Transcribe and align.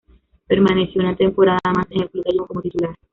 Permaneció 0.47 0.99
una 0.99 1.15
temporada 1.15 1.59
más 1.75 1.85
en 1.91 2.01
el 2.01 2.09
club 2.09 2.23
gallego 2.23 2.47
como 2.47 2.61
titular. 2.63 2.95